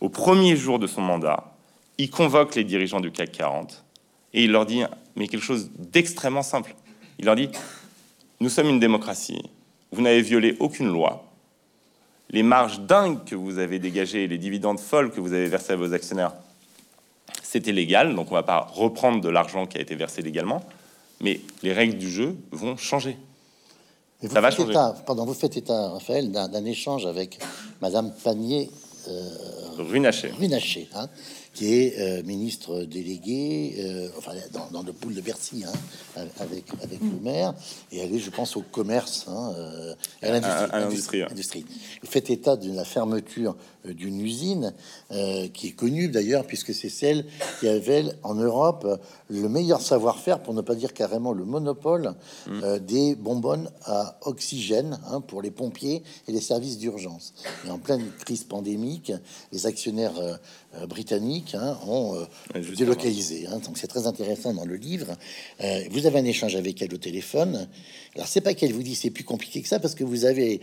[0.00, 1.52] au premier jour de son mandat,
[1.98, 3.84] il convoque les dirigeants du CAC 40
[4.34, 4.82] et il leur dit,
[5.16, 6.74] mais quelque chose d'extrêmement simple.
[7.18, 7.48] Il leur dit,
[8.40, 9.42] nous sommes une démocratie,
[9.90, 11.24] vous n'avez violé aucune loi,
[12.30, 15.76] les marges dingues que vous avez dégagées, les dividendes folles que vous avez versés à
[15.76, 16.34] vos actionnaires,
[17.42, 20.62] c'était légal, donc on ne va pas reprendre de l'argent qui a été versé légalement,
[21.20, 23.16] mais les règles du jeu vont changer.
[24.30, 24.74] Ça va changer.
[25.06, 27.38] pendant vous faites état, Raphaël, d'un échange avec
[27.80, 28.70] Madame Panier.
[29.08, 29.28] Euh.
[30.38, 31.08] Runacher hein,
[31.58, 34.30] qui est euh, ministre délégué, euh, enfin
[34.70, 37.52] dans, le pool de Bercy, hein, avec, avec le maire,
[37.90, 40.30] et elle est, je pense, au commerce, hein, euh, à
[40.78, 41.66] l'industrie.
[42.00, 44.72] Vous faites état de la fermeture d'une usine
[45.52, 47.24] qui est connue d'ailleurs, puisque c'est celle
[47.58, 48.86] qui avait en Europe
[49.28, 52.14] le meilleur savoir-faire, pour ne pas dire carrément le monopole,
[52.46, 52.78] mm.
[52.78, 57.34] des bonbonnes à oxygène hein, pour les pompiers et les services d'urgence.
[57.66, 59.12] Et en pleine crise pandémique,
[59.52, 60.14] les actionnaires
[60.88, 61.18] britanniques
[61.54, 63.46] Hein, ont euh, délocalisé.
[63.46, 65.06] Hein, donc c'est très intéressant dans le livre.
[65.60, 67.68] Euh, vous avez un échange avec elle au téléphone.
[68.14, 70.60] Alors c'est pas qu'elle vous dit c'est plus compliqué que ça parce que vous avez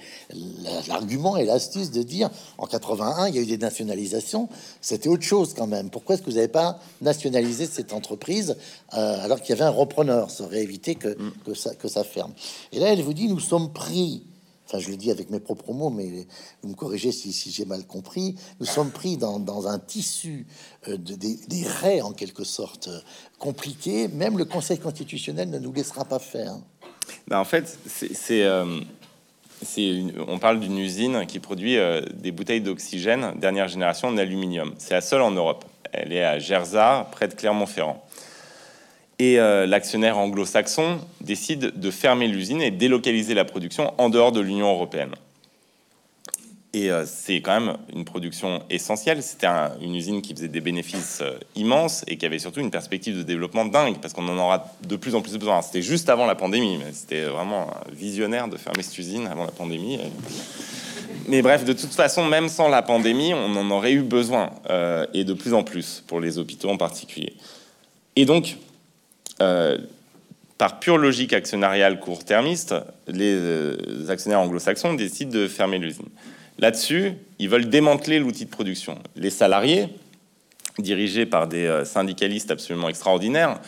[0.88, 4.50] l'argument et l'astuce de dire en 81 il y a eu des nationalisations.
[4.82, 5.90] C'était autre chose quand même.
[5.90, 8.55] Pourquoi est-ce que vous n'avez pas nationalisé cette entreprise
[8.94, 11.34] euh, alors qu'il y avait un repreneur Ça aurait évité que, mm.
[11.46, 12.34] que, ça, que ça ferme.
[12.72, 14.24] Et là elle vous dit nous sommes pris
[14.68, 16.28] enfin je le dis avec mes propres mots, mais
[16.62, 20.46] vous me corrigez si, j'ai mal compris, nous sommes pris dans, un tissu
[20.88, 23.00] euh, de, des, raies en quelque sorte euh,
[23.40, 26.56] compliqués, même le Conseil constitutionnel ne nous laissera pas faire.
[27.28, 28.44] Ben, en fait, c'est...
[28.44, 28.80] Euh,
[30.28, 31.78] on parle d'une usine qui produit
[32.14, 34.76] des bouteilles d'oxygène dernière génération en aluminium.
[34.78, 35.66] C'est la seule en Europe.
[35.92, 38.05] Elle est à Gerza, près de Clermont-Ferrand.
[39.18, 44.42] Et euh, l'actionnaire anglo-saxon décide de fermer l'usine et délocaliser la production en dehors de
[44.42, 45.12] l'Union européenne.
[46.74, 49.24] Et euh, c'est quand même une production essentielle.
[49.24, 49.48] C'était
[49.82, 53.24] une usine qui faisait des bénéfices euh, immenses et qui avait surtout une perspective de
[53.24, 55.62] développement dingue parce qu'on en aura de plus en plus besoin.
[55.62, 59.52] C'était juste avant la pandémie, mais c'était vraiment visionnaire de fermer cette usine avant la
[59.52, 59.98] pandémie.
[61.30, 64.50] Mais bref, de toute façon, même sans la pandémie, on en aurait eu besoin
[65.14, 67.34] et de plus en plus pour les hôpitaux en particulier.
[68.16, 68.58] Et donc,
[69.42, 69.78] euh,
[70.58, 72.76] par pure logique actionnariale court-termiste,
[73.08, 76.08] les euh, actionnaires anglo-saxons décident de fermer l'usine.
[76.60, 78.98] Là-dessus, ils veulent démanteler l'outil de production.
[79.18, 79.90] Les salariés,
[80.80, 83.60] dirigés par des euh, syndicalistes absolument extraordinaires,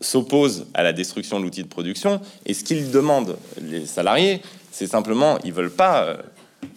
[0.00, 2.20] s'opposent à la destruction de l'outil de production.
[2.46, 6.16] Et ce qu'ils demandent, les salariés, c'est simplement, ils veulent pas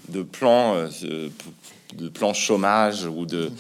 [0.10, 0.88] de plan
[1.98, 3.52] de plan chômage ou de,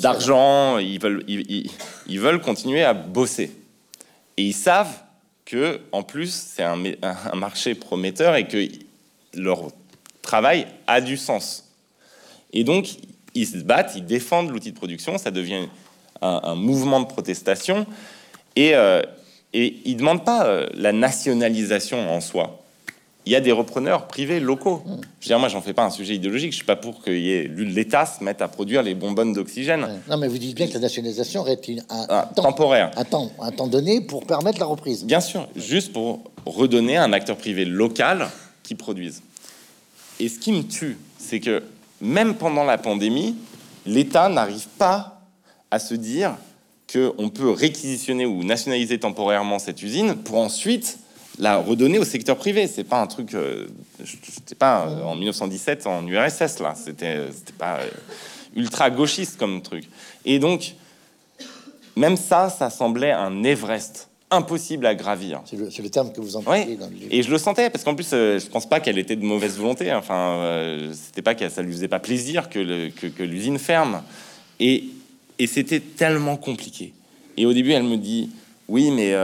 [0.00, 0.78] d'argent.
[0.78, 3.52] ils, veulent, ils, veulent continuer à bosser.
[4.36, 5.02] Et ils savent
[5.44, 8.66] que, en plus, c'est un, un, marché prometteur et que
[9.34, 9.68] leur
[10.22, 11.64] travail a du sens.
[12.52, 12.88] Et donc,
[13.34, 15.68] ils se battent, ils défendent l'outil de production, ça devient
[16.20, 17.86] un, mouvement de protestation.
[18.56, 19.02] Et, euh,
[19.52, 22.64] et ils ne demandent pas euh, la nationalisation en soi
[23.28, 24.82] il y a des repreneurs privés locaux.
[24.86, 24.90] Mm.
[25.20, 26.52] Je veux dire, moi, j'en fais pas un sujet idéologique.
[26.52, 29.86] Je suis pas pour que l'État se mette à produire les bonbonnes d'oxygène.
[30.08, 33.04] Non, mais vous dites bien que la nationalisation est une, un, ah, temps, temporaire, un
[33.04, 35.04] temps, un temps donné pour permettre la reprise.
[35.04, 38.28] Bien sûr, juste pour redonner un acteur privé local
[38.62, 39.20] qui produise.
[40.20, 41.62] Et ce qui me tue, c'est que
[42.00, 43.36] même pendant la pandémie,
[43.84, 45.20] l'État n'arrive pas
[45.70, 46.34] à se dire
[46.90, 50.98] qu'on peut réquisitionner ou nationaliser temporairement cette usine pour ensuite
[51.38, 52.66] la redonner au secteur privé.
[52.66, 53.34] C'est pas un truc.
[53.34, 53.66] Euh,
[54.04, 56.74] c'était pas euh, en 1917 en URSS là.
[56.74, 57.88] C'était c'était pas euh,
[58.56, 59.84] ultra gauchiste comme truc.
[60.24, 60.74] Et donc
[61.96, 65.40] même ça, ça semblait un Everest impossible à gravir.
[65.46, 67.08] C'est le, terme que vous employez dans le livre.
[67.10, 69.90] Et je le sentais parce qu'en plus, je pense pas qu'elle était de mauvaise volonté.
[69.94, 74.02] Enfin, c'était pas que ça lui faisait pas plaisir que, que, l'usine ferme.
[74.60, 74.84] Et,
[75.38, 76.92] et c'était tellement compliqué.
[77.38, 78.28] Et au début, elle me dit,
[78.68, 79.14] oui, mais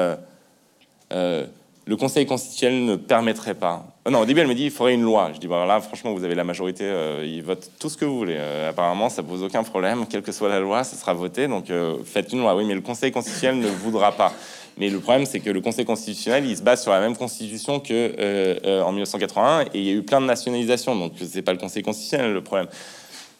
[1.87, 3.87] le Conseil constitutionnel ne permettrait pas.
[4.07, 5.31] Euh, non, au début, elle me dit il faudrait une loi.
[5.35, 8.05] Je dis bah là, franchement, vous avez la majorité, euh, ils votent tout ce que
[8.05, 8.37] vous voulez.
[8.39, 11.47] Euh, apparemment, ça pose aucun problème, quelle que soit la loi, ça sera voté.
[11.47, 11.67] Donc
[12.05, 12.55] faites une loi.
[12.57, 14.33] Oui, mais le Conseil constitutionnel ne voudra pas.
[14.77, 17.79] Mais le problème, c'est que le Conseil constitutionnel, il se base sur la même constitution
[17.81, 20.97] que en 1981, et il y a eu plein de nationalisations.
[20.97, 22.67] Donc c'est pas le Conseil constitutionnel le problème.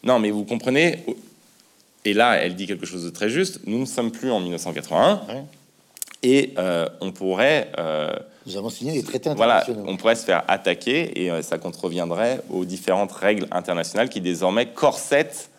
[0.03, 1.03] Non, mais vous comprenez.
[2.05, 3.61] Et là, elle dit quelque chose de très juste.
[3.65, 5.21] Nous ne sommes plus en 1981,
[6.23, 6.53] et
[7.01, 7.69] on pourrait
[8.45, 9.79] nous avons signé des traités internationaux.
[9.79, 14.21] Voilà, on pourrait se faire attaquer et euh, ça contreviendrait aux différentes règles internationales qui
[14.21, 15.49] désormais corsettent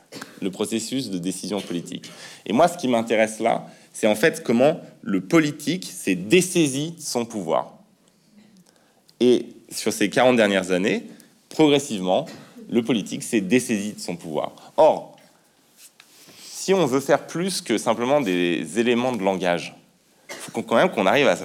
[0.41, 2.11] le processus de décision politique.
[2.47, 7.01] Et moi, ce qui m'intéresse là, c'est en fait comment le politique s'est dessaisi de
[7.01, 7.75] son pouvoir.
[9.21, 11.05] Et sur ces 40 dernières années,
[11.49, 12.27] progressivement,
[12.69, 14.53] le politique s'est dessaisi de son pouvoir.
[14.77, 15.17] Or,
[16.39, 19.75] si on veut faire plus que simplement des éléments de langage,
[20.29, 21.37] il faut quand même qu'on arrive à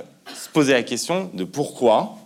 [0.41, 2.17] se poser la question de pourquoi,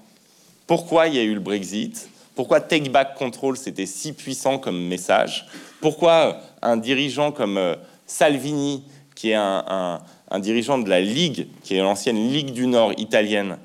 [0.68, 4.88] pourquoi il y a eu le Brexit, pourquoi Take Back Control c'était si puissant comme
[4.88, 5.46] message,
[5.82, 7.76] pourquoi un dirigeant comme euh,
[8.08, 8.84] Salvini,
[9.16, 10.00] qui est un,
[10.40, 13.58] dirigeant de la Ligue, qui est l'ancienne Ligue du Nord italienne,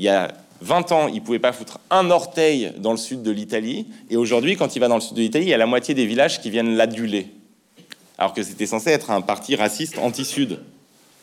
[0.00, 3.30] il y a 20 ans, il pouvait pas foutre un orteil dans le sud de
[3.30, 5.66] l'Italie, et aujourd'hui, quand il va dans le sud de l'Italie, il y a la
[5.66, 7.28] moitié des villages qui viennent l'aduler,
[8.18, 10.58] alors que c'était censé être un parti raciste anti-sud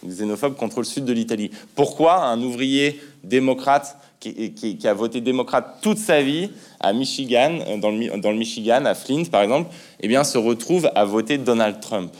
[0.07, 1.51] xénophobe contre le sud de l'Italie.
[1.75, 7.89] Pourquoi un ouvrier démocrate qui, a voté démocrate toute sa vie à Michigan, euh, dans
[7.89, 12.13] le, Michigan, à Flint par exemple, eh bien, se retrouve à voter Donald Trump?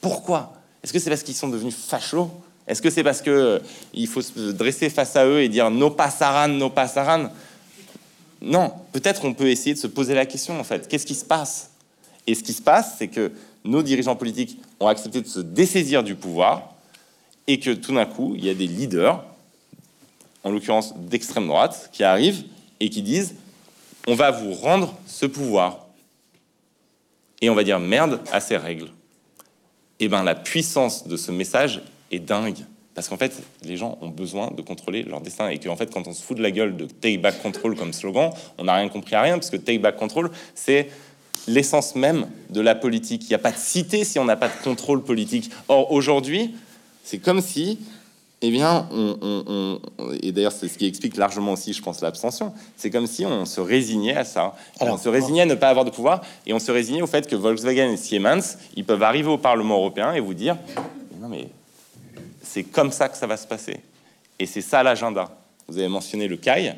[0.00, 0.52] Pourquoi?
[0.82, 2.30] Est-ce que c'est parce qu'ils sont devenus fachos?
[2.66, 3.60] Est-ce que c'est parce qu'il euh,
[4.08, 7.30] faut se dresser face à eux et dire no passaran, no passaran
[8.42, 10.86] Non, peut-être on peut essayer de se poser la question en fait.
[10.86, 11.70] Qu'est-ce qui se passe?
[12.26, 13.32] Et ce qui se passe, c'est que
[13.64, 16.67] nos dirigeants politiques ont accepté de se dessaisir du pouvoir
[17.48, 19.24] et que tout d'un coup, il y a des leaders,
[20.44, 22.44] en l'occurrence d'extrême droite, qui arrivent
[22.78, 23.34] et qui disent
[24.06, 25.86] on va vous rendre ce pouvoir.
[27.40, 28.86] Et on va dire merde à ces règles.
[30.00, 32.58] Et eh bien la puissance de ce message est dingue.
[32.94, 35.48] Parce qu'en fait, les gens ont besoin de contrôler leur destin.
[35.48, 37.92] Et qu'en fait, quand on se fout de la gueule de Take Back Control comme
[37.92, 40.88] slogan, on n'a rien compris à rien, parce que Take Back Control, c'est
[41.46, 43.24] l'essence même de la politique.
[43.24, 45.50] Il n'y a pas de cité si on n'a pas de contrôle politique.
[45.68, 46.54] Or, aujourd'hui,
[47.08, 47.78] c'est comme si,
[48.42, 49.80] eh bien, on,
[50.20, 53.46] et d'ailleurs c'est ce qui explique largement aussi, je pense, l'abstention, c'est comme si on
[53.46, 54.54] se résignait à ça.
[54.80, 57.26] on se résignait à ne pas avoir de pouvoir et on se résignait au fait
[57.26, 60.58] que Volkswagen et Siemens, ils peuvent arriver au Parlement européen et vous dire,
[61.18, 61.48] non mais
[62.42, 63.80] c'est comme ça que ça va se passer.
[64.38, 65.30] Et c'est ça l'agenda.
[65.66, 66.76] Vous avez mentionné le CAI,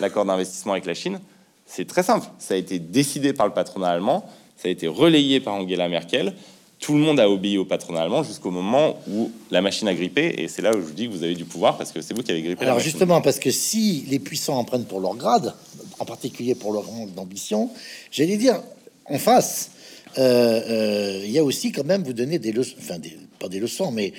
[0.00, 1.20] l'accord d'investissement avec la Chine.
[1.66, 2.26] C'est très simple.
[2.38, 6.32] Ça a été décidé par le patronat allemand, ça a été relayé par Angela Merkel.
[6.82, 10.34] Tout le monde a obéi au patronat allemand jusqu'au moment où la machine a grippé.
[10.42, 12.12] Et c'est là où je vous dis que vous avez du pouvoir parce que c'est
[12.12, 12.64] vous qui avez grippé.
[12.64, 15.54] Alors justement, parce que si les puissants en prennent pour leur grade,
[16.00, 17.70] en particulier pour leur rang d'ambition,
[18.10, 18.60] j'allais dire
[19.06, 19.70] en face,
[20.18, 23.16] euh, euh, il y a aussi quand même vous donner des leçons, enfin des,
[23.48, 24.12] des leçons, mais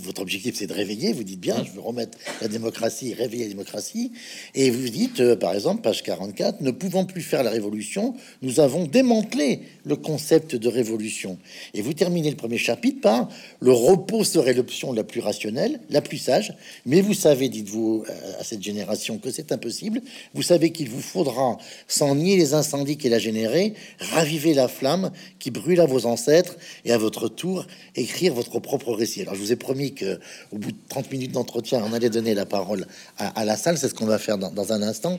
[0.00, 1.12] votre objectif c'est de réveiller.
[1.12, 4.12] Vous dites bien, je veux remettre la démocratie, réveiller la démocratie.
[4.54, 8.60] Et vous dites, euh, par exemple, page 44, ne pouvant plus faire la révolution, nous
[8.60, 11.38] avons démantelé le concept de révolution.
[11.74, 13.28] Et vous terminez le premier chapitre par
[13.60, 16.54] le repos serait l'option la plus rationnelle, la plus sage.
[16.84, 20.02] Mais vous savez, dites-vous euh, à cette génération, que c'est impossible.
[20.34, 25.10] Vous savez qu'il vous faudra, sans nier les incendies qu'elle a générés, raviver la flamme
[25.38, 29.22] qui brûle à vos ancêtres et à votre tour écrire votre propre récit.
[29.22, 30.20] Alors, je vous ai promis que
[30.52, 32.86] au bout de 30 minutes d'entretien, on allait donner la parole
[33.18, 33.78] à, la salle.
[33.78, 35.18] C'est ce qu'on va faire dans, un instant.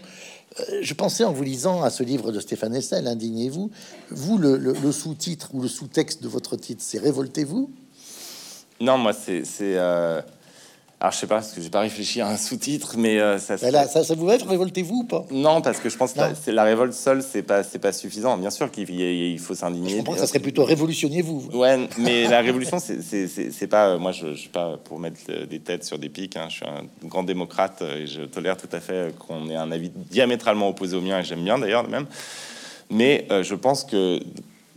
[0.60, 3.70] Euh, je pensais en vous lisant à ce livre de Stéphane Essel, Indignez-vous,
[4.12, 7.70] vous, le, sous-titre ou le sous-texte de votre titre, c'est Révoltez-vous?
[8.80, 9.44] Non, moi, c'est...
[9.62, 10.22] Euh,
[11.00, 13.56] alors je sais pas parce que j'ai pas réfléchi à un sous-titre, mais euh, ça,
[13.60, 15.28] ça, ça, vous va révoltez-vous ou pas?
[15.30, 18.36] Non, parce que je pense que c'est la révolte seule, c'est pas c'est pas suffisant.
[18.36, 19.92] Bien sûr qu'il il faut s'indigner.
[19.92, 21.50] Je comprends que ça serait plutôt révolutionnez-vous.
[21.54, 25.46] Ouais, mais la révolution, c'est pas euh, moi je, je suis pas pour mettre euh,
[25.46, 26.36] des têtes sur des pics.
[26.36, 26.48] Hein.
[26.50, 29.92] Je suis un grand démocrate et je tolère tout à fait qu'on ait un avis
[29.94, 32.08] diamétralement opposé au mien et j'aime bien d'ailleurs même.
[32.90, 34.20] Mais je pense que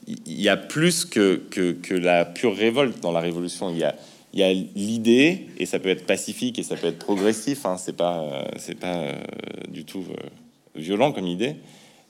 [0.06, 3.70] il y a plus que, que, que la pure révolte dans la révolution.
[3.70, 3.94] Il y a
[4.32, 7.76] il y a l'idée, et ça peut être pacifique et ça peut être progressif, hein,
[7.76, 9.14] c'est pas, euh, pas euh,
[9.68, 10.28] du tout euh,
[10.76, 11.56] violent comme idée,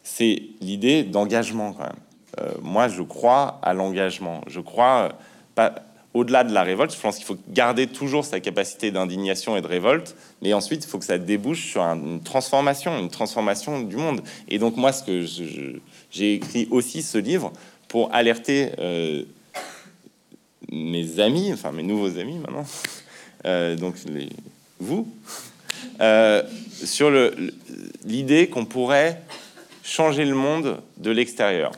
[0.03, 2.55] c'est l'idée d'engagement quand même.
[2.63, 4.41] moi, je crois à l'engagement.
[4.47, 5.11] Je crois
[5.55, 5.75] pas
[6.15, 6.95] au-delà de la révolte.
[6.95, 10.89] Je pense qu'il faut garder toujours sa capacité d'indignation et de révolte, mais ensuite, il
[10.89, 14.23] faut que ça débouche sur une transformation, une transformation du monde.
[14.49, 15.27] Et donc, moi, ce que
[16.11, 17.53] j'ai écrit aussi ce livre
[17.89, 18.71] pour alerter
[20.71, 22.67] mes amis, enfin mes nouveaux amis maintenant,
[23.47, 24.29] euh, donc les,
[24.79, 25.09] vous,
[26.01, 26.43] euh,
[26.85, 27.11] sur
[28.05, 29.23] l'idée qu'on pourrait
[29.83, 31.73] changer le monde de l'extérieur,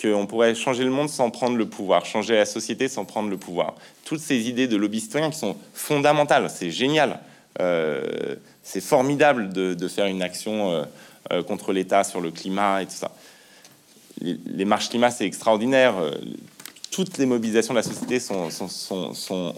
[0.00, 3.36] qu'on pourrait changer le monde sans prendre le pouvoir, changer la société sans prendre le
[3.36, 3.74] pouvoir.
[4.04, 7.20] Toutes ces idées de lobby citoyen qui sont fondamentales, c'est génial,
[7.60, 10.86] euh, c'est formidable de, faire une action
[11.46, 13.12] contre l'État sur le climat et tout ça.
[14.20, 15.94] Les marches climat, c'est extraordinaire
[16.94, 19.54] toutes les mobilisations de la société sont,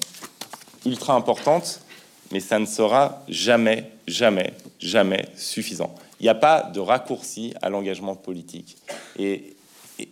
[0.87, 1.81] ultra importantes,
[2.33, 5.95] mais ça ne sera jamais, jamais, jamais suffisant.
[6.19, 8.79] Il n'y a pas de raccourci à l'engagement politique.
[9.19, 9.55] Et,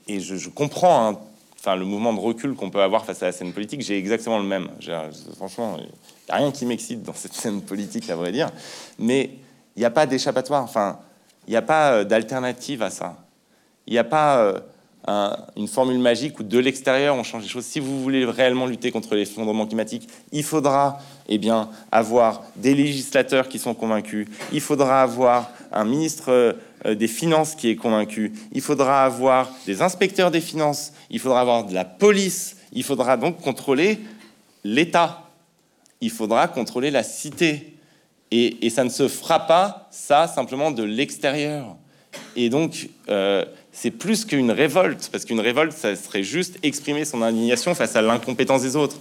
[0.06, 1.18] et, je, comprends hein,
[1.58, 3.80] enfin, le mouvement de recul qu'on peut avoir face à la scène politique.
[3.80, 4.68] J'ai exactement le même.
[5.36, 5.90] Franchement, il n'y
[6.28, 8.50] a rien qui m'excite dans cette scène politique, à vrai dire.
[8.98, 9.30] Mais
[9.76, 10.62] il n'y a pas d'échappatoire.
[10.62, 10.98] Enfin,
[11.46, 13.16] il n'y a pas euh, d'alternative à ça.
[13.86, 14.40] Il n'y a pas...
[14.40, 14.60] Euh,
[15.06, 17.66] une formule magique où de l'extérieur on change les choses.
[17.66, 23.48] Si vous voulez réellement lutter contre l'effondrement climatique, il faudra eh bien, avoir des législateurs
[23.48, 28.60] qui sont convaincus, il faudra avoir un ministre euh, des Finances qui est convaincu, il
[28.60, 33.40] faudra avoir des inspecteurs des finances, il faudra avoir de la police, il faudra donc
[33.40, 34.00] contrôler
[34.64, 35.30] l'État,
[36.00, 37.70] il faudra contrôler la cité.
[38.30, 41.76] Et, ça ne se fera pas, ça, simplement de l'extérieur.
[42.34, 47.22] Et donc, euh, c'est plus qu'une révolte, parce qu'une révolte, ça serait juste exprimer son
[47.22, 48.96] indignation face à l'incompétence des autres.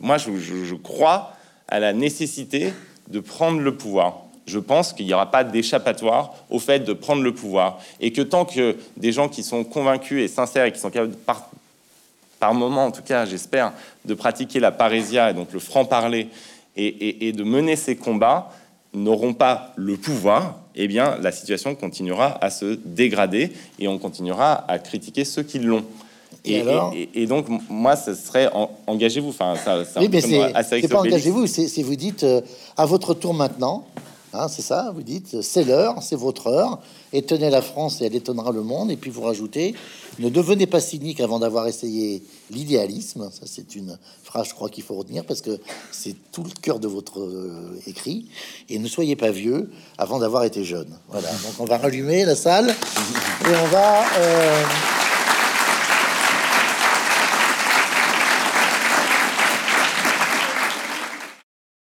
[0.00, 1.32] Moi, je, crois
[1.66, 2.74] à la nécessité
[3.08, 4.18] de prendre le pouvoir.
[4.46, 7.80] Je pense qu'il n'y aura pas d'échappatoire au fait de prendre le pouvoir.
[8.00, 11.14] Et que tant que des gens qui sont convaincus et sincères et qui sont capables,
[11.14, 11.50] par,
[12.38, 13.72] par moment en tout cas, j'espère,
[14.04, 16.28] de pratiquer la parésia, et donc le franc-parler,
[16.76, 18.52] et de mener ces combats,
[18.94, 24.64] n'auront pas le pouvoir, eh bien, la situation continuera à se dégrader et on continuera
[24.70, 25.84] à critiquer ceux qui l'ont.
[26.44, 26.62] Et,
[27.14, 28.48] et, donc, moi, ce serait
[28.86, 29.30] engagez-vous.
[29.30, 32.40] Enfin, ça, oui, mais c'est pas engagez-vous, c'est vous dites euh,
[32.76, 33.86] à votre tour maintenant.
[34.34, 36.80] Hein, c'est ça, vous dites, c'est l'heure, c'est votre heure,
[37.14, 39.74] étonnez la France et elle étonnera le monde, et puis vous rajoutez,
[40.18, 44.84] ne devenez pas cynique avant d'avoir essayé l'idéalisme, ça c'est une phrase je crois qu'il
[44.84, 45.58] faut retenir, parce que
[45.90, 48.26] c'est tout le cœur de votre euh, écrit,
[48.68, 50.94] et ne soyez pas vieux avant d'avoir été jeune.
[51.08, 54.02] Voilà, donc on va rallumer la salle, et on va...
[54.18, 54.62] Euh,